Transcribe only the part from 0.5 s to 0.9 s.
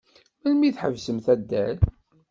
i